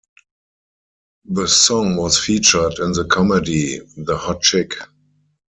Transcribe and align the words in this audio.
The 1.29 1.47
song 1.47 1.95
was 1.95 2.17
featured 2.17 2.79
in 2.79 2.93
the 2.93 3.05
comedy 3.05 3.81
"The 3.97 4.17
Hot 4.17 4.41
Chick". 4.41 4.73